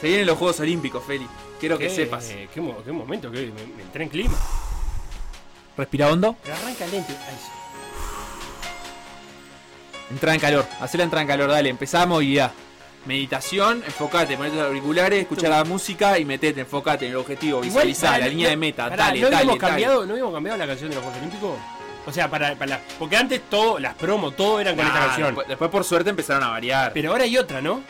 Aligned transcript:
Se 0.00 0.06
vienen 0.08 0.26
los 0.26 0.38
Juegos 0.38 0.58
Olímpicos, 0.60 1.04
Feli. 1.04 1.26
Quiero 1.58 1.76
que 1.78 1.90
sepas. 1.90 2.32
Qué, 2.54 2.60
mo- 2.60 2.82
qué 2.84 2.90
momento 2.92 3.30
que 3.30 3.38
me, 3.46 3.66
me 3.76 3.82
entré 3.82 4.04
en 4.04 4.08
clima. 4.10 4.34
Respira 5.76 6.08
hondo. 6.08 6.36
Pero 6.42 6.56
arranca 6.56 6.86
lento. 6.86 7.12
Ahí 7.12 7.36
sí. 7.36 7.50
Entra 10.10 10.34
en 10.34 10.40
calor. 10.40 10.66
Hacé 10.80 10.98
la 10.98 11.04
entrada 11.04 11.22
en 11.22 11.28
calor, 11.28 11.50
dale. 11.50 11.68
Empezamos 11.68 12.22
y 12.22 12.34
ya. 12.34 12.52
Meditación, 13.06 13.82
enfocate, 13.86 14.36
ponete 14.36 14.56
los 14.56 14.66
auriculares, 14.66 15.22
escucha 15.22 15.48
la 15.48 15.64
música 15.64 16.18
y 16.18 16.26
metete, 16.26 16.60
enfocate 16.60 17.06
en 17.06 17.12
el 17.12 17.16
objetivo, 17.16 17.58
Igual, 17.64 17.86
visualizá 17.86 18.08
pará, 18.08 18.18
la 18.18 18.28
línea 18.28 18.44
no- 18.44 18.50
de 18.50 18.56
meta, 18.58 18.90
pará, 18.90 19.04
dale, 19.06 19.20
¿no 19.20 19.24
dale, 19.24 19.36
habíamos 19.36 19.58
dale. 19.58 19.70
cambiado, 19.70 20.04
¿No 20.06 20.12
habíamos 20.12 20.34
cambiado 20.34 20.58
la 20.58 20.66
canción 20.66 20.90
de 20.90 20.96
los 20.96 21.04
Juegos 21.04 21.18
Olímpicos? 21.22 21.56
O 22.06 22.12
sea, 22.12 22.28
para, 22.28 22.54
para 22.56 22.72
la- 22.72 22.80
porque 22.98 23.16
antes 23.16 23.40
todo, 23.48 23.78
las 23.78 23.94
promos, 23.94 24.36
todo 24.36 24.60
eran 24.60 24.76
con 24.76 24.84
esta 24.86 24.98
Nah, 25.00 25.06
canción. 25.06 25.26
después, 25.28 25.48
después, 25.48 25.70
por 25.70 25.84
suerte 25.84 26.10
empezaron 26.10 26.42
a 26.42 26.48
variar. 26.50 26.92
Pero 26.92 27.12
ahora 27.12 27.24
hay 27.24 27.38
otra, 27.38 27.62
¿no? 27.62 27.82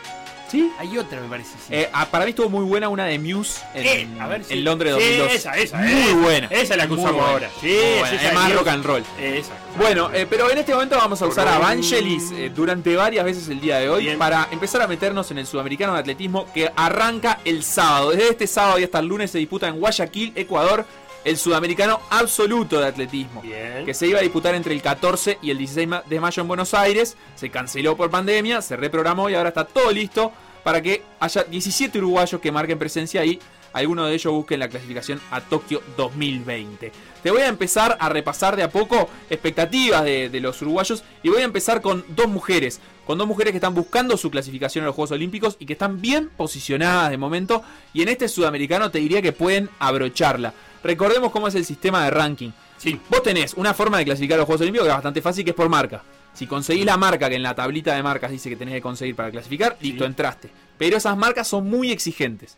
¿Sí? 0.51 0.71
Hay 0.79 0.99
otra, 0.99 1.21
me 1.21 1.29
parece. 1.29 1.51
Sí. 1.51 1.75
Eh, 1.75 1.89
ah, 1.93 2.07
para 2.11 2.25
mí 2.25 2.31
estuvo 2.31 2.49
muy 2.49 2.65
buena 2.65 2.89
una 2.89 3.05
de 3.07 3.19
Muse 3.19 3.61
en, 3.75 4.17
Eh, 4.17 4.21
a 4.21 4.27
ver 4.27 4.45
si- 4.45 4.55
en 4.55 4.65
Londres 4.65 4.95
Sí, 4.99 5.03
2002. 5.17 5.33
esa, 5.33 5.57
esa, 5.57 5.77
Muy 5.79 6.13
buena. 6.23 6.47
Esa 6.51 6.63
es 6.75 6.77
la 6.77 6.83
que 6.85 6.89
Muy 6.89 6.99
usamos 6.99 7.15
buena. 7.21 7.31
ahora. 7.33 7.51
Sí, 7.61 7.69
sí, 8.11 8.17
esa 8.17 8.29
es 8.29 8.35
más 8.35 8.53
rock 8.55 8.69
and 8.69 8.85
roll. 8.85 9.05
Esa. 9.21 9.53
Bueno, 9.79 10.11
eh, 10.13 10.27
pero 10.29 10.51
en 10.51 10.59
este 10.59 10.73
momento 10.75 10.97
vamos 10.97 11.23
a 11.23 11.27
usar 11.27 11.47
a 11.47 11.59
Vangelis 11.59 12.33
eh, 12.33 12.51
durante 12.55 12.97
varias 12.97 13.25
veces 13.25 13.49
el 13.49 13.61
día 13.61 13.79
de 13.79 13.89
hoy 13.89 14.05
Bien. 14.05 14.19
para 14.19 14.49
empezar 14.51 14.83
a 14.83 14.89
meternos 14.89 15.31
en 15.31 15.39
el 15.39 15.47
sudamericano 15.47 15.95
de 15.95 16.01
atletismo 16.01 16.47
que 16.53 16.71
arranca 16.75 17.39
el 17.45 17.63
sábado. 17.63 18.11
Desde 18.11 18.31
este 18.31 18.47
sábado 18.49 18.79
y 18.81 18.85
hasta 18.85 18.99
el 18.99 19.07
lunes 19.07 19.31
se 19.31 19.39
disputa 19.39 19.69
en 19.69 19.79
Guayaquil, 19.79 20.33
Ecuador, 20.35 20.85
el 21.25 21.37
sudamericano 21.37 22.01
absoluto 22.11 22.81
de 22.81 22.87
atletismo. 22.87 23.43
Bien. 23.43 23.85
Que 23.85 23.95
se 23.95 24.07
iba 24.07 24.19
a 24.19 24.23
disputar 24.23 24.55
entre 24.55 24.75
el 24.75 24.83
14 24.83 25.39
y 25.43 25.51
el 25.51 25.59
16 25.59 25.89
ma- 25.89 26.03
de 26.09 26.21
mayo 26.21 26.41
en 26.43 26.49
Buenos 26.49 26.73
Aires. 26.75 27.17
Se 27.35 27.51
canceló 27.51 27.97
por 27.97 28.11
pandemia, 28.11 28.63
se 28.63 28.77
reprogramó 28.77 29.29
y 29.31 29.35
ahora 29.35 29.51
está 29.51 29.65
todo 29.65 29.91
listo 29.93 30.33
para 30.65 30.81
que 30.83 31.03
haya 31.21 31.45
17 31.45 31.99
uruguayos 31.99 32.41
que 32.41 32.53
marquen 32.53 32.79
presencia 32.79 33.25
y 33.25 33.39
algunos 33.73 34.09
de 34.09 34.15
ellos 34.15 34.33
busquen 34.33 34.59
la 34.61 34.69
clasificación 34.69 35.21
a 35.31 35.41
Tokio 35.41 35.81
2020. 35.97 36.91
Te 37.23 37.31
voy 37.31 37.43
a 37.43 37.47
empezar 37.47 37.97
a 38.01 38.09
repasar 38.09 38.57
de 38.57 38.63
a 38.65 38.71
poco 38.71 39.09
expectativas 39.31 40.05
de, 40.05 40.29
de 40.29 40.41
los 40.41 40.61
uruguayos 40.61 41.05
y 41.23 41.29
voy 41.29 41.41
a 41.43 41.45
empezar 41.45 41.81
con 41.81 42.05
dos 42.09 42.29
mujeres, 42.29 42.81
con 43.07 43.17
dos 43.17 43.27
mujeres 43.29 43.53
que 43.53 43.59
están 43.59 43.75
buscando 43.75 44.17
su 44.17 44.31
clasificación 44.31 44.83
a 44.85 44.87
los 44.89 44.97
Juegos 44.97 45.13
Olímpicos 45.13 45.57
y 45.61 45.67
que 45.67 45.75
están 45.75 46.01
bien 46.01 46.31
posicionadas 46.37 47.11
de 47.11 47.17
momento 47.17 47.63
y 47.95 48.03
en 48.03 48.09
este 48.09 48.29
sudamericano 48.29 48.91
te 48.91 48.99
diría 48.99 49.23
que 49.23 49.33
pueden 49.33 49.71
abrocharla. 49.79 50.53
Recordemos 50.83 51.31
cómo 51.31 51.49
es 51.49 51.55
el 51.55 51.65
sistema 51.65 52.05
de 52.05 52.11
ranking. 52.11 52.51
Sí. 52.79 52.99
Vos 53.11 53.23
tenés 53.23 53.55
una 53.55 53.75
forma 53.75 53.99
de 53.99 54.05
clasificar 54.07 54.39
los 54.39 54.47
Juegos 54.47 54.63
Olímpicos 54.63 54.87
que 54.87 54.91
es 54.91 54.97
bastante 54.97 55.21
fácil, 55.23 55.45
que 55.45 55.51
es 55.51 55.57
por 55.57 55.69
marca. 55.69 56.03
Si 56.33 56.47
conseguís 56.47 56.85
la 56.87 56.97
marca 56.97 57.29
que 57.29 57.35
en 57.37 57.43
la 57.43 57.55
tablita 57.55 57.95
de 57.95 58.03
marcas 58.03 58.31
dice 58.31 58.49
que 58.49 58.57
tenés 58.57 58.75
que 58.75 58.81
conseguir 58.81 59.15
para 59.17 59.31
clasificar, 59.31 59.77
listo, 59.81 60.05
entraste. 60.05 60.49
Pero 60.79 60.97
esas 60.97 61.17
marcas 61.17 61.47
son 61.49 61.69
muy 61.69 61.91
exigentes. 61.93 62.57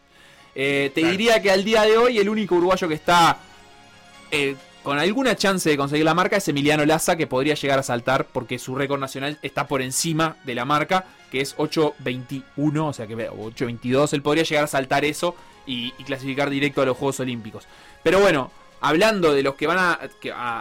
Eh, 0.54 0.90
te 0.94 1.00
Claro. 1.00 1.12
diría 1.16 1.42
que 1.42 1.50
al 1.50 1.64
día 1.64 1.82
de 1.82 1.96
hoy 1.96 2.18
el 2.18 2.28
único 2.28 2.54
uruguayo 2.56 2.86
que 2.86 2.94
está 2.94 3.38
eh, 4.30 4.54
con 4.82 4.98
alguna 4.98 5.36
chance 5.36 5.68
de 5.68 5.76
conseguir 5.76 6.04
la 6.04 6.14
marca 6.14 6.36
es 6.36 6.48
Emiliano 6.48 6.84
Laza, 6.84 7.16
que 7.16 7.26
podría 7.26 7.54
llegar 7.54 7.78
a 7.78 7.82
saltar 7.82 8.26
porque 8.26 8.58
su 8.58 8.74
récord 8.74 9.00
nacional 9.00 9.38
está 9.42 9.66
por 9.68 9.80
encima 9.82 10.36
de 10.44 10.54
la 10.54 10.64
marca, 10.64 11.04
que 11.30 11.40
es 11.40 11.56
8.21, 11.56 12.88
o 12.88 12.92
sea 12.92 13.06
que 13.06 13.14
o 13.28 13.50
8.22. 13.50 14.12
Él 14.12 14.22
podría 14.22 14.44
llegar 14.44 14.64
a 14.64 14.68
saltar 14.68 15.04
eso 15.04 15.34
y, 15.66 15.92
clasificar 16.04 16.50
directo 16.50 16.82
a 16.82 16.86
los 16.86 16.96
Juegos 16.96 17.20
Olímpicos. 17.20 17.64
Pero 18.02 18.20
bueno, 18.20 18.50
hablando 18.80 19.32
de 19.32 19.42
los 19.44 19.54
que 19.54 19.66
van 19.68 19.78
a- 19.78 20.00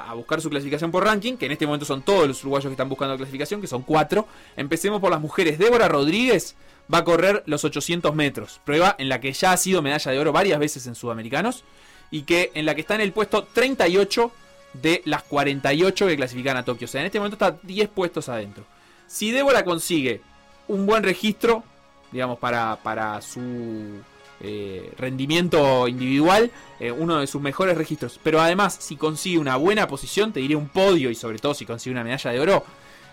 a 0.10 0.14
buscar 0.14 0.40
su 0.42 0.50
clasificación 0.50 0.92
por 0.92 1.04
ranking, 1.04 1.38
que 1.38 1.48
en 1.48 1.54
este 1.54 1.66
momento 1.66 1.86
son 1.86 2.04
todos 2.04 2.28
los 2.28 2.42
uruguayos 2.44 2.66
que 2.70 2.74
están 2.74 2.90
buscando 2.90 3.18
clasificación, 3.18 3.60
que 3.62 3.68
son 3.68 3.82
cuatro, 3.82 4.28
empecemos 4.56 5.02
por 5.02 5.10
las 5.12 5.20
mujeres. 5.20 5.58
Débora 5.58 5.88
Rodríguez 5.88 6.56
va 6.94 7.00
a 7.00 7.04
correr 7.04 7.42
los 7.48 7.64
800 7.66 8.14
metros, 8.14 8.60
prueba 8.66 8.96
en 9.00 9.10
la 9.10 9.20
que 9.20 9.34
ya 9.34 9.54
ha 9.54 9.58
sido 9.58 9.82
medalla 9.82 10.12
de 10.12 10.20
oro 10.20 10.32
varias 10.32 10.60
veces 10.60 10.86
en 10.88 10.94
Sudamericanos 10.96 11.64
y 12.12 12.24
que 12.24 12.52
en 12.54 12.66
la 12.66 12.76
que 12.76 12.82
está 12.82 12.96
en 12.96 13.02
el 13.02 13.14
puesto 13.14 13.48
38 13.54 14.32
de 14.74 15.02
las 15.06 15.24
48 15.24 16.08
que 16.08 16.16
clasifican 16.18 16.58
a 16.58 16.66
Tokio. 16.66 16.86
O 16.86 16.88
sea, 16.88 17.02
en 17.02 17.08
este 17.08 17.20
momento 17.20 17.36
está 17.36 17.58
10 17.64 17.90
puestos 17.90 18.30
adentro. 18.30 18.64
Si 19.08 19.32
Débora 19.32 19.64
consigue 19.64 20.22
un 20.68 20.86
buen 20.86 21.04
registro, 21.04 21.64
digamos, 22.12 22.40
para, 22.40 22.78
para 22.78 23.22
su 23.22 24.02
eh, 24.40 24.92
rendimiento 24.98 25.88
individual, 25.88 26.52
eh, 26.80 26.92
uno 26.92 27.20
de 27.20 27.28
sus 27.28 27.42
mejores 27.42 27.78
registros, 27.78 28.20
pero 28.24 28.42
además 28.42 28.78
si 28.80 28.96
consigue 28.96 29.38
una 29.38 29.56
buena 29.56 29.88
posición, 29.88 30.32
te 30.32 30.40
diré 30.40 30.56
un 30.56 30.70
podio 30.70 31.10
y 31.10 31.16
sobre 31.16 31.40
todo 31.40 31.54
si 31.54 31.66
consigue 31.66 31.94
una 31.94 32.04
medalla 32.04 32.32
de 32.32 32.40
oro, 32.40 32.66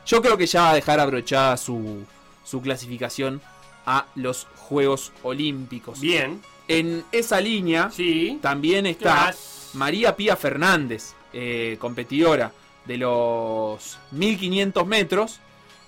yo 0.06 0.22
creo 0.22 0.36
que 0.36 0.46
ya 0.46 0.62
va 0.62 0.70
a 0.70 0.74
dejar 0.74 1.00
abrochada 1.00 1.56
su, 1.56 2.04
su 2.44 2.62
clasificación 2.62 3.40
a 3.90 4.06
los 4.16 4.46
Juegos 4.56 5.12
Olímpicos. 5.22 5.98
Bien. 5.98 6.42
En 6.68 7.04
esa 7.10 7.40
línea 7.40 7.90
Sí. 7.90 8.38
también 8.42 8.84
está. 8.84 9.34
María 9.72 10.14
Pía 10.14 10.36
Fernández, 10.36 11.14
eh, 11.32 11.76
competidora 11.80 12.52
de 12.84 12.98
los 12.98 13.98
1500 14.10 14.86
metros, 14.86 15.40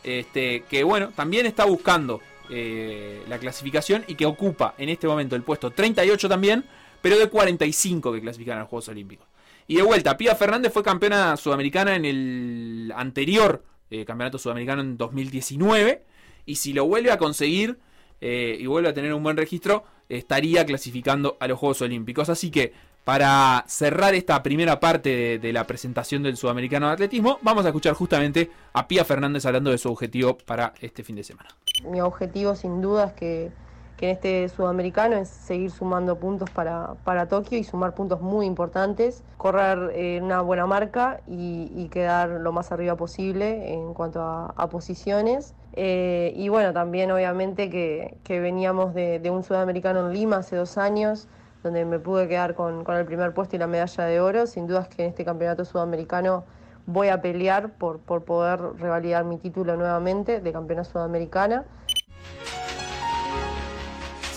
este, 0.02 0.64
que 0.68 0.82
bueno, 0.82 1.10
también 1.14 1.44
está 1.44 1.66
buscando 1.66 2.20
eh, 2.48 3.22
la 3.28 3.38
clasificación 3.38 4.04
y 4.08 4.14
que 4.14 4.24
ocupa 4.26 4.74
en 4.78 4.88
este 4.88 5.06
momento 5.06 5.36
el 5.36 5.42
puesto 5.42 5.70
38 5.70 6.28
también, 6.28 6.64
pero 7.02 7.18
de 7.18 7.28
45 7.28 8.12
que 8.12 8.20
clasifican 8.22 8.56
a 8.56 8.60
los 8.60 8.68
Juegos 8.70 8.88
Olímpicos. 8.88 9.26
Y 9.66 9.76
de 9.76 9.82
vuelta, 9.82 10.16
Pía 10.16 10.34
Fernández 10.34 10.72
fue 10.72 10.82
campeona 10.82 11.36
sudamericana 11.36 11.94
en 11.96 12.04
el 12.06 12.92
anterior 12.96 13.62
eh, 13.90 14.04
campeonato 14.06 14.38
sudamericano 14.38 14.80
en 14.80 14.96
2019, 14.96 16.02
y 16.46 16.56
si 16.56 16.72
lo 16.72 16.86
vuelve 16.86 17.10
a 17.12 17.18
conseguir 17.18 17.78
eh, 18.20 18.56
y 18.58 18.66
vuelve 18.66 18.88
a 18.88 18.94
tener 18.94 19.12
un 19.14 19.22
buen 19.22 19.36
registro, 19.36 19.84
estaría 20.08 20.64
clasificando 20.64 21.36
a 21.40 21.48
los 21.48 21.58
Juegos 21.58 21.82
Olímpicos. 21.82 22.28
Así 22.28 22.50
que 22.50 22.72
para 23.04 23.64
cerrar 23.66 24.14
esta 24.14 24.42
primera 24.42 24.78
parte 24.78 25.08
de, 25.08 25.38
de 25.38 25.52
la 25.52 25.66
presentación 25.66 26.22
del 26.22 26.36
Sudamericano 26.36 26.86
de 26.88 26.92
Atletismo, 26.92 27.38
vamos 27.42 27.64
a 27.64 27.68
escuchar 27.68 27.94
justamente 27.94 28.50
a 28.72 28.86
Pía 28.86 29.04
Fernández 29.04 29.46
hablando 29.46 29.70
de 29.70 29.78
su 29.78 29.90
objetivo 29.90 30.36
para 30.36 30.74
este 30.80 31.02
fin 31.02 31.16
de 31.16 31.24
semana. 31.24 31.48
Mi 31.84 32.00
objetivo 32.00 32.54
sin 32.54 32.82
duda 32.82 33.06
es 33.06 33.12
que, 33.14 33.52
que 34.00 34.06
en 34.06 34.12
este 34.12 34.48
sudamericano 34.48 35.16
es 35.16 35.28
seguir 35.28 35.70
sumando 35.70 36.18
puntos 36.18 36.48
para, 36.48 36.94
para 37.04 37.28
Tokio 37.28 37.58
y 37.58 37.64
sumar 37.64 37.94
puntos 37.94 38.22
muy 38.22 38.46
importantes, 38.46 39.22
correr 39.36 39.92
eh, 39.94 40.20
una 40.22 40.40
buena 40.40 40.64
marca 40.64 41.20
y, 41.28 41.88
quedar 41.90 42.30
lo 42.30 42.50
más 42.50 42.72
arriba 42.72 42.96
posible 42.96 43.74
en 43.74 43.92
cuanto 43.92 44.22
a, 44.22 44.54
a 44.56 44.68
posiciones. 44.70 45.54
Eh, 45.74 46.32
y 46.34 46.48
bueno, 46.48 46.72
también 46.72 47.10
obviamente 47.10 47.68
que, 47.68 48.16
que 48.24 48.40
veníamos 48.40 48.94
de, 48.94 49.20
un 49.30 49.42
sudamericano 49.42 50.06
en 50.06 50.14
Lima 50.14 50.38
hace 50.38 50.56
dos 50.56 50.78
años, 50.78 51.28
donde 51.62 51.84
me 51.84 51.98
pude 51.98 52.26
quedar 52.26 52.54
con, 52.54 52.84
con 52.84 52.96
el 52.96 53.04
primer 53.04 53.34
puesto 53.34 53.56
y 53.56 53.58
la 53.58 53.66
medalla 53.66 54.04
de 54.04 54.18
oro. 54.18 54.46
Sin 54.46 54.66
duda 54.66 54.80
es 54.80 54.88
que 54.88 55.02
en 55.02 55.10
este 55.10 55.26
campeonato 55.26 55.66
sudamericano 55.66 56.44
voy 56.86 57.08
a 57.08 57.20
pelear 57.20 57.72
por, 57.74 57.98
por 57.98 58.24
poder 58.24 58.60
revalidar 58.78 59.24
mi 59.24 59.36
título 59.36 59.76
nuevamente 59.76 60.40
de 60.40 60.52
campeona 60.52 60.84
sudamericana. 60.84 61.66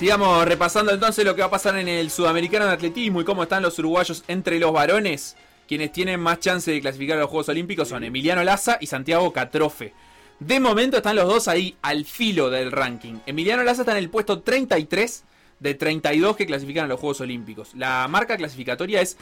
Sigamos 0.04 0.46
repasando 0.46 0.92
entonces 0.92 1.24
lo 1.24 1.34
que 1.34 1.44
va 1.44 1.48
a 1.48 1.52
pasar 1.52 1.78
en 1.78 1.88
el 1.88 2.12
Sudamericano 2.12 2.66
de 2.66 2.74
Atletismo 2.74 3.22
y 3.22 3.24
cómo 3.24 3.44
están 3.44 3.64
los 3.64 3.80
uruguayos 3.80 4.26
entre 4.28 4.60
los 4.60 4.74
varones. 4.74 5.38
Quienes 5.66 5.94
tienen 5.94 6.20
más 6.20 6.42
chance 6.42 6.70
de 6.70 6.82
clasificar 6.82 7.16
a 7.16 7.22
los 7.22 7.30
Juegos 7.30 7.48
Olímpicos 7.48 7.88
son 7.88 8.04
Emiliano 8.04 8.44
Laza 8.44 8.78
y 8.82 8.88
Santiago 8.88 9.32
Catrofe. 9.32 9.94
De 10.42 10.60
momento 10.60 10.98
están 10.98 11.16
los 11.16 11.26
dos 11.26 11.48
ahí 11.48 11.78
al 11.82 12.04
filo 12.04 12.50
del 12.50 12.74
ranking. 12.74 13.20
Emiliano 13.26 13.64
Laza 13.64 13.84
está 13.84 13.94
en 13.94 14.00
el 14.00 14.10
puesto 14.10 14.42
33 14.42 15.24
de 15.62 15.74
32 15.74 16.36
que 16.36 16.48
clasifican 16.48 16.84
a 16.84 16.88
los 16.90 17.00
Juegos 17.00 17.22
Olímpicos. 17.22 17.74
La 17.74 18.06
marca 18.10 18.36
clasificatoria 18.36 19.00
es 19.00 19.16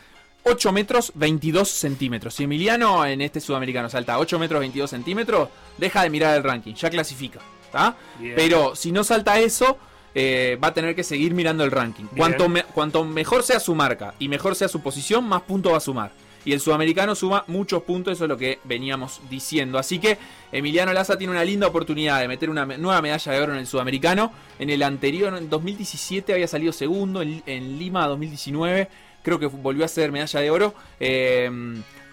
8 0.46 0.72
metros 0.72 1.12
22 1.14 1.70
centímetros. 1.70 2.34
Si 2.34 2.46
Emiliano 2.46 3.06
en 3.06 3.22
este 3.22 3.40
sudamericano 3.40 3.88
salta 3.88 4.18
8 4.18 4.40
metros 4.40 4.60
22 4.62 4.90
centímetros, 4.90 5.50
deja 5.78 6.02
de 6.02 6.10
mirar 6.10 6.36
el 6.36 6.44
ranking, 6.44 6.74
ya 6.74 6.90
clasifica. 6.90 7.40
¿tá? 7.72 7.96
Pero 8.36 8.76
si 8.76 8.92
no 8.92 9.04
salta 9.04 9.40
eso, 9.40 9.78
eh, 10.16 10.58
va 10.62 10.70
a 10.70 10.74
tener 10.74 10.96
que 10.96 11.04
seguir 11.04 11.34
mirando 11.34 11.64
el 11.64 11.72
ranking. 11.72 12.06
Cuanto, 12.18 12.50
me- 12.50 12.64
cuanto 12.64 13.04
mejor 13.06 13.44
sea 13.44 13.60
su 13.60 13.76
marca 13.76 14.14
y 14.20 14.28
mejor 14.28 14.56
sea 14.56 14.68
su 14.68 14.82
posición, 14.82 15.24
más 15.28 15.42
puntos 15.44 15.72
va 15.74 15.78
a 15.78 15.82
sumar. 15.82 16.12
y 16.44 16.54
el 16.54 16.60
sudamericano 16.60 17.14
suma 17.14 17.44
muchos 17.48 17.84
puntos, 17.84 18.14
eso 18.14 18.26
es 18.26 18.30
lo 18.30 18.36
que 18.36 18.58
veníamos 18.64 19.22
diciendo. 19.30 19.78
Así 19.78 20.00
que 20.00 20.18
Emiliano 20.52 20.92
Laza 20.92 21.16
tiene 21.16 21.32
una 21.32 21.46
linda 21.46 21.68
oportunidad 21.68 22.20
de 22.20 22.28
meter 22.28 22.50
una 22.50 22.66
nueva 22.66 23.00
medalla 23.00 23.32
de 23.32 23.40
oro 23.40 23.54
en 23.54 23.60
el 23.60 23.68
sudamericano. 23.68 24.32
En 24.58 24.72
el 24.72 24.82
anterior, 24.82 25.38
en 25.38 25.50
2017, 25.52 26.34
había 26.34 26.48
salido 26.48 26.74
segundo, 26.74 27.22
en, 27.22 27.78
Lima 27.78 28.08
2019 28.08 28.90
creo 29.22 29.38
que 29.38 29.46
volvió 29.46 29.86
a 29.86 29.88
ser 29.88 30.12
medalla 30.12 30.40
de 30.40 30.50
oro. 30.50 30.74
Eh, 31.00 31.50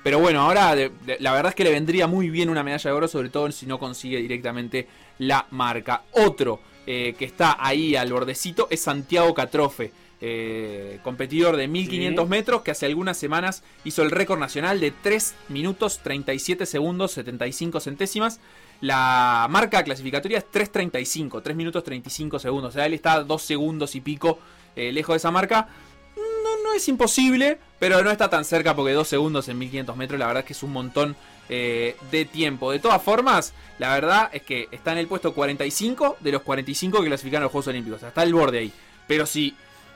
pero 0.02 0.20
bueno, 0.20 0.42
ahora 0.42 0.74
la 1.20 1.32
verdad 1.32 1.50
es 1.50 1.54
que 1.54 1.64
le 1.64 1.70
vendría 1.70 2.06
muy 2.06 2.30
bien 2.30 2.50
una 2.50 2.62
medalla 2.62 2.90
de 2.90 2.96
oro, 2.96 3.08
sobre 3.08 3.30
todo 3.30 3.50
si 3.50 3.66
no 3.66 3.78
consigue 3.78 4.18
directamente 4.18 4.88
la 5.18 5.46
marca. 5.50 6.02
Otro 6.12 6.60
eh, 6.90 7.14
que 7.18 7.26
está 7.26 7.58
ahí 7.60 7.96
al 7.96 8.10
bordecito 8.10 8.66
es 8.70 8.80
Santiago 8.80 9.34
Catrofe. 9.34 9.92
Eh, 10.22 11.00
competidor 11.04 11.56
de 11.58 11.68
1500 11.68 12.26
metros 12.26 12.62
que 12.62 12.70
hace 12.70 12.86
algunas 12.86 13.18
semanas 13.18 13.62
hizo 13.84 14.02
el 14.02 14.10
récord 14.10 14.40
nacional 14.40 14.80
de 14.80 14.90
3 14.90 15.34
minutos 15.50 16.00
37 16.02 16.64
segundos 16.64 17.12
75 17.12 17.80
centésimas. 17.80 18.40
La 18.80 19.46
marca 19.50 19.84
clasificatoria 19.84 20.38
es 20.38 20.46
3.35, 20.50 21.42
3 21.42 21.56
minutos 21.58 21.84
35 21.84 22.38
segundos. 22.38 22.70
O 22.70 22.72
sea, 22.72 22.86
él 22.86 22.94
está 22.94 23.22
2 23.22 23.42
segundos 23.42 23.94
y 23.94 24.00
pico 24.00 24.38
eh, 24.74 24.90
lejos 24.90 25.12
de 25.12 25.18
esa 25.18 25.30
marca. 25.30 25.68
No, 26.16 26.62
no 26.64 26.72
es 26.72 26.88
imposible, 26.88 27.58
pero 27.78 28.02
no 28.02 28.10
está 28.10 28.30
tan 28.30 28.46
cerca 28.46 28.74
porque 28.74 28.94
2 28.94 29.06
segundos 29.06 29.46
en 29.50 29.58
1500 29.58 29.94
metros, 29.94 30.18
la 30.18 30.26
verdad 30.28 30.40
es 30.40 30.46
que 30.46 30.54
es 30.54 30.62
un 30.62 30.72
montón 30.72 31.16
eh, 31.48 31.96
de 32.10 32.24
tiempo. 32.24 32.70
De 32.70 32.78
todas 32.78 33.02
formas, 33.02 33.52
la 33.78 33.94
verdad 33.94 34.30
es 34.32 34.42
que 34.42 34.68
está 34.70 34.92
en 34.92 34.98
el 34.98 35.06
puesto 35.06 35.32
45 35.32 36.18
de 36.20 36.32
los 36.32 36.42
45 36.42 37.00
que 37.00 37.06
clasifican 37.06 37.42
a 37.42 37.44
los 37.44 37.52
Juegos 37.52 37.68
Olímpicos. 37.68 37.96
O 37.96 38.00
sea, 38.00 38.08
está 38.08 38.22
al 38.22 38.34
borde 38.34 38.58
ahí. 38.58 38.72
Pero 39.06 39.26
si 39.26 39.54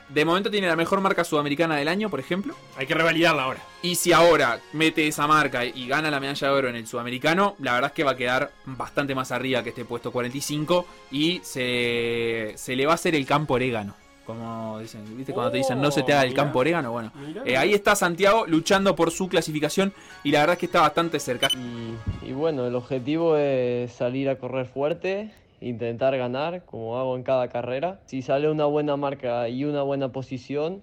de 0.09 0.25
momento 0.25 0.51
tiene 0.51 0.67
la 0.67 0.75
mejor 0.75 1.01
marca 1.01 1.23
sudamericana 1.23 1.75
del 1.75 1.87
año, 1.87 2.09
por 2.09 2.19
ejemplo. 2.19 2.55
Hay 2.77 2.85
que 2.85 2.93
revalidarla 2.93 3.43
ahora. 3.43 3.59
Y 3.81 3.95
si 3.95 4.11
ahora 4.11 4.59
mete 4.73 5.07
esa 5.07 5.27
marca 5.27 5.65
y 5.65 5.87
gana 5.87 6.11
la 6.11 6.19
medalla 6.19 6.47
de 6.47 6.53
oro 6.53 6.69
en 6.69 6.75
el 6.75 6.87
sudamericano, 6.87 7.55
la 7.59 7.73
verdad 7.73 7.91
es 7.91 7.95
que 7.95 8.03
va 8.03 8.11
a 8.11 8.17
quedar 8.17 8.51
bastante 8.65 9.15
más 9.15 9.31
arriba 9.31 9.63
que 9.63 9.69
este 9.69 9.85
puesto 9.85 10.11
45 10.11 10.85
y 11.11 11.41
se, 11.43 12.53
se 12.55 12.75
le 12.75 12.85
va 12.85 12.93
a 12.93 12.95
hacer 12.95 13.15
el 13.15 13.25
campo 13.25 13.55
orégano. 13.55 13.95
Como 14.25 14.79
dicen, 14.79 15.17
¿viste? 15.17 15.33
Cuando 15.33 15.51
te 15.51 15.57
dicen 15.57 15.81
no 15.81 15.91
se 15.91 16.03
te 16.03 16.13
haga 16.13 16.23
el 16.23 16.31
oh, 16.31 16.35
campo 16.35 16.59
orégano, 16.59 16.91
bueno. 16.91 17.11
Eh, 17.45 17.57
ahí 17.57 17.73
está 17.73 17.95
Santiago 17.95 18.45
luchando 18.47 18.95
por 18.95 19.11
su 19.11 19.27
clasificación 19.27 19.93
y 20.23 20.31
la 20.31 20.39
verdad 20.39 20.53
es 20.53 20.59
que 20.59 20.65
está 20.67 20.81
bastante 20.81 21.19
cerca. 21.19 21.49
y 22.21 22.31
bueno, 22.31 22.65
el 22.65 22.75
objetivo 22.75 23.37
es 23.37 23.91
salir 23.91 24.29
a 24.29 24.37
correr 24.37 24.65
fuerte 24.65 25.31
intentar 25.63 26.17
ganar, 26.17 26.65
como 26.65 26.97
hago 26.99 27.15
en 27.15 27.23
cada 27.23 27.47
carrera. 27.47 27.99
Si 28.05 28.21
sale 28.21 28.49
una 28.49 28.65
buena 28.65 28.97
marca 28.97 29.47
y 29.49 29.65
una 29.65 29.81
buena 29.81 30.11
posición, 30.11 30.81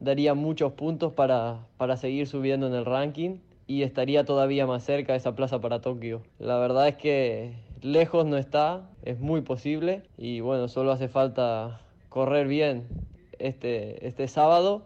daría 0.00 0.34
muchos 0.34 0.72
puntos 0.72 1.12
para, 1.12 1.66
para 1.76 1.96
seguir 1.96 2.26
subiendo 2.26 2.66
en 2.66 2.74
el 2.74 2.84
ranking 2.84 3.38
y 3.66 3.82
estaría 3.82 4.24
todavía 4.24 4.66
más 4.66 4.84
cerca 4.84 5.12
de 5.12 5.18
esa 5.18 5.34
plaza 5.34 5.60
para 5.60 5.80
Tokio. 5.80 6.22
La 6.38 6.58
verdad 6.58 6.88
es 6.88 6.96
que 6.96 7.54
lejos 7.80 8.26
no 8.26 8.36
está, 8.36 8.88
es 9.04 9.18
muy 9.20 9.42
posible 9.42 10.02
y 10.16 10.40
bueno, 10.40 10.68
solo 10.68 10.92
hace 10.92 11.08
falta 11.08 11.80
correr 12.12 12.46
bien 12.46 12.86
este, 13.38 14.06
este 14.06 14.28
sábado. 14.28 14.82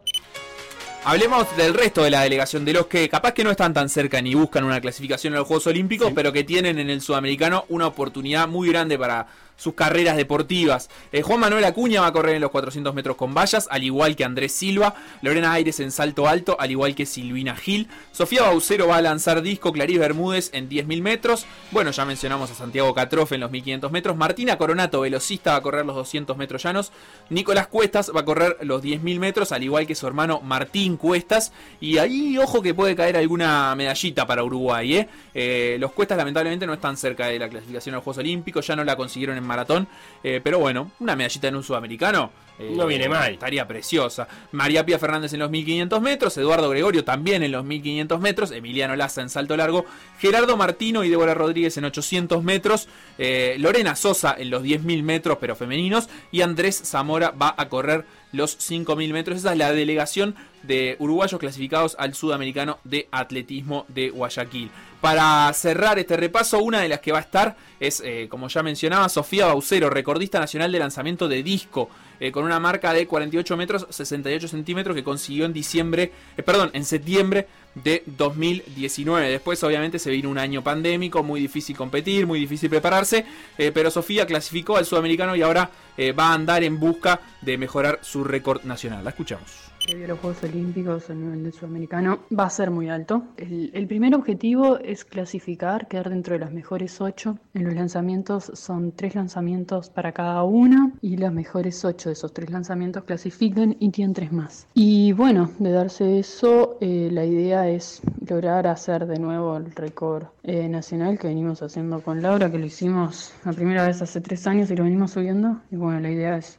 Hablemos 1.04 1.56
del 1.56 1.74
resto 1.74 2.02
de 2.02 2.10
la 2.10 2.22
delegación, 2.22 2.64
de 2.64 2.72
los 2.72 2.86
que 2.86 3.08
capaz 3.08 3.32
que 3.32 3.44
no 3.44 3.50
están 3.50 3.72
tan 3.72 3.88
cerca 3.88 4.20
ni 4.20 4.34
buscan 4.34 4.64
una 4.64 4.80
clasificación 4.80 5.34
a 5.34 5.38
los 5.38 5.46
Juegos 5.46 5.66
Olímpicos, 5.68 6.12
pero 6.14 6.32
que 6.32 6.42
tienen 6.42 6.78
en 6.78 6.90
el 6.90 7.00
Sudamericano 7.00 7.64
una 7.68 7.86
oportunidad 7.86 8.48
muy 8.48 8.68
grande 8.68 8.98
para 8.98 9.26
sus 9.56 9.74
carreras 9.74 10.16
deportivas. 10.16 10.88
Eh, 11.12 11.22
Juan 11.22 11.40
Manuel 11.40 11.64
Acuña 11.64 12.02
va 12.02 12.08
a 12.08 12.12
correr 12.12 12.36
en 12.36 12.42
los 12.42 12.50
400 12.50 12.94
metros 12.94 13.16
con 13.16 13.34
vallas, 13.34 13.68
al 13.70 13.82
igual 13.84 14.16
que 14.16 14.24
Andrés 14.24 14.52
Silva. 14.52 14.94
Lorena 15.22 15.52
Aires 15.52 15.80
en 15.80 15.90
salto 15.90 16.28
alto, 16.28 16.56
al 16.60 16.70
igual 16.70 16.94
que 16.94 17.06
Silvina 17.06 17.56
Gil. 17.56 17.88
Sofía 18.12 18.42
Baucero 18.42 18.88
va 18.88 18.96
a 18.96 19.02
lanzar 19.02 19.42
disco, 19.42 19.72
Clarice 19.72 19.98
Bermúdez 19.98 20.50
en 20.52 20.68
10.000 20.68 21.02
metros. 21.02 21.46
Bueno, 21.70 21.90
ya 21.90 22.04
mencionamos 22.04 22.50
a 22.50 22.54
Santiago 22.54 22.94
Catrofe 22.94 23.36
en 23.36 23.40
los 23.40 23.50
1.500 23.50 23.90
metros. 23.90 24.16
Martina 24.16 24.58
Coronato, 24.58 25.00
velocista, 25.00 25.52
va 25.52 25.56
a 25.56 25.62
correr 25.62 25.86
los 25.86 25.96
200 25.96 26.36
metros 26.36 26.62
llanos. 26.62 26.92
Nicolás 27.30 27.66
Cuestas 27.68 28.12
va 28.14 28.20
a 28.20 28.24
correr 28.24 28.58
los 28.62 28.82
10.000 28.82 29.18
metros, 29.18 29.52
al 29.52 29.62
igual 29.62 29.86
que 29.86 29.94
su 29.94 30.06
hermano 30.06 30.40
Martín 30.42 30.96
Cuestas. 30.96 31.52
Y 31.80 31.98
ahí, 31.98 32.38
ojo 32.38 32.62
que 32.62 32.74
puede 32.74 32.94
caer 32.94 33.16
alguna 33.16 33.74
medallita 33.74 34.26
para 34.26 34.44
Uruguay. 34.44 34.96
¿eh? 34.96 35.08
Eh, 35.34 35.76
los 35.80 35.92
Cuestas 35.92 36.18
lamentablemente 36.18 36.66
no 36.66 36.74
están 36.74 36.96
cerca 36.96 37.26
de 37.26 37.38
la 37.38 37.48
clasificación 37.48 37.94
a 37.94 37.98
los 37.98 38.04
Juegos 38.04 38.18
Olímpicos, 38.18 38.66
ya 38.66 38.76
no 38.76 38.84
la 38.84 38.96
consiguieron 38.96 39.36
en 39.36 39.45
maratón. 39.46 39.88
Eh, 40.22 40.40
pero 40.42 40.58
bueno, 40.58 40.90
una 41.00 41.16
medallita 41.16 41.48
en 41.48 41.56
un 41.56 41.62
sudamericano. 41.62 42.30
Eh, 42.58 42.72
no 42.74 42.86
viene 42.86 43.08
mal. 43.08 43.32
Estaría 43.32 43.66
preciosa. 43.68 44.26
María 44.52 44.84
Pía 44.84 44.98
Fernández 44.98 45.32
en 45.32 45.40
los 45.40 45.50
1500 45.50 46.00
metros. 46.00 46.36
Eduardo 46.36 46.70
Gregorio 46.70 47.04
también 47.04 47.42
en 47.42 47.52
los 47.52 47.64
1500 47.64 48.20
metros. 48.20 48.50
Emiliano 48.50 48.96
Laza 48.96 49.22
en 49.22 49.28
salto 49.28 49.56
largo. 49.56 49.84
Gerardo 50.18 50.56
Martino 50.56 51.04
y 51.04 51.10
Débora 51.10 51.34
Rodríguez 51.34 51.76
en 51.76 51.84
800 51.84 52.42
metros. 52.42 52.88
Eh, 53.18 53.56
Lorena 53.58 53.94
Sosa 53.96 54.34
en 54.38 54.50
los 54.50 54.62
10.000 54.62 55.02
metros, 55.02 55.38
pero 55.40 55.56
femeninos. 55.56 56.08
Y 56.32 56.40
Andrés 56.40 56.80
Zamora 56.84 57.30
va 57.30 57.54
a 57.56 57.68
correr 57.68 58.06
los 58.32 58.58
5.000 58.58 59.12
metros. 59.12 59.38
Esa 59.38 59.52
es 59.52 59.58
la 59.58 59.72
delegación 59.72 60.34
de 60.62 60.96
uruguayos 60.98 61.38
clasificados 61.38 61.96
al 61.98 62.14
sudamericano 62.14 62.78
de 62.84 63.08
atletismo 63.10 63.84
de 63.88 64.10
Guayaquil. 64.10 64.70
Para 65.00 65.52
cerrar 65.52 65.98
este 65.98 66.16
repaso, 66.16 66.58
una 66.60 66.80
de 66.80 66.88
las 66.88 67.00
que 67.00 67.12
va 67.12 67.18
a 67.18 67.22
estar 67.22 67.56
es, 67.78 68.02
eh, 68.04 68.26
como 68.30 68.48
ya 68.48 68.62
mencionaba, 68.62 69.08
Sofía 69.08 69.46
Baucero, 69.46 69.90
recordista 69.90 70.40
nacional 70.40 70.72
de 70.72 70.78
lanzamiento 70.78 71.28
de 71.28 71.42
disco, 71.42 71.90
eh, 72.18 72.32
con 72.32 72.44
una 72.44 72.58
marca 72.58 72.94
de 72.94 73.06
48 73.06 73.56
metros 73.58 73.86
68 73.90 74.48
centímetros 74.48 74.96
que 74.96 75.04
consiguió 75.04 75.44
en 75.44 75.52
diciembre, 75.52 76.12
eh, 76.36 76.42
perdón, 76.42 76.70
en 76.72 76.84
septiembre 76.86 77.46
de 77.74 78.02
2019. 78.06 79.28
Después, 79.28 79.62
obviamente, 79.62 79.98
se 79.98 80.10
vino 80.10 80.30
un 80.30 80.38
año 80.38 80.64
pandémico, 80.64 81.22
muy 81.22 81.40
difícil 81.40 81.76
competir, 81.76 82.26
muy 82.26 82.40
difícil 82.40 82.70
prepararse, 82.70 83.26
pero 83.74 83.90
Sofía 83.90 84.26
clasificó 84.26 84.78
al 84.78 84.86
sudamericano 84.86 85.36
y 85.36 85.42
ahora 85.42 85.70
va 86.18 86.28
a 86.28 86.32
andar 86.32 86.64
en 86.64 86.80
busca 86.80 87.20
de 87.42 87.58
mejorar 87.58 87.98
su 88.00 88.24
récord 88.24 88.64
nacional. 88.64 89.04
La 89.04 89.10
escuchamos 89.10 89.66
previo 89.86 90.06
a 90.06 90.08
los 90.08 90.18
Juegos 90.18 90.42
Olímpicos 90.42 91.10
a 91.10 91.14
nivel 91.14 91.52
sudamericano 91.52 92.18
va 92.36 92.46
a 92.46 92.50
ser 92.50 92.70
muy 92.70 92.88
alto. 92.88 93.22
El, 93.36 93.86
primer 93.86 94.14
objetivo 94.16 94.78
es 94.78 95.04
clasificar, 95.04 95.86
quedar 95.86 96.10
dentro 96.10 96.34
de 96.34 96.40
las 96.40 96.52
mejores 96.52 97.00
ocho. 97.00 97.38
En 97.54 97.64
los 97.64 97.74
lanzamientos 97.74 98.50
son 98.54 98.92
tres 98.92 99.14
lanzamientos 99.14 99.90
para 99.90 100.10
cada 100.12 100.42
una 100.42 100.92
y 101.00 101.16
las 101.16 101.32
mejores 101.32 101.84
ocho 101.84 102.08
de 102.08 102.14
esos 102.14 102.32
tres 102.32 102.50
lanzamientos 102.50 103.04
clasifican 103.04 103.76
y 103.78 103.90
tienen 103.90 104.12
tres 104.12 104.32
más. 104.32 104.66
Y 104.74 105.12
bueno, 105.12 105.50
de 105.58 105.70
darse 105.70 106.18
eso, 106.18 106.78
eh, 106.80 107.08
la 107.12 107.24
idea 107.24 107.68
es 107.68 108.02
lograr 108.28 108.66
hacer 108.66 109.06
de 109.06 109.20
nuevo 109.20 109.56
el 109.56 109.70
récord 109.70 110.24
eh, 110.42 110.68
nacional 110.68 111.18
que 111.18 111.28
venimos 111.28 111.62
haciendo 111.62 112.00
con 112.02 112.22
Laura, 112.22 112.50
que 112.50 112.58
lo 112.58 112.66
hicimos 112.66 113.32
la 113.44 113.52
primera 113.52 113.86
vez 113.86 114.02
hace 114.02 114.20
tres 114.20 114.48
años 114.48 114.68
y 114.70 114.76
lo 114.76 114.82
venimos 114.82 115.12
subiendo. 115.12 115.60
Y 115.70 115.76
bueno, 115.76 116.00
la 116.00 116.10
idea 116.10 116.36
es 116.36 116.58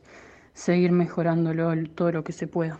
seguir 0.54 0.94
mejorándolo 0.94 1.74
todo 1.94 2.12
lo 2.14 2.24
que 2.24 2.32
se 2.32 2.48
pueda. 2.48 2.80